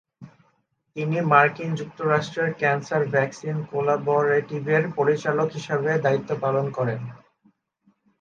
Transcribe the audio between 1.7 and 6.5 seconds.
যুক্তরাষ্ট্রের cancer vaccine কোলাবরেটিভের পরিচালক হিসেবে দায়িত্ব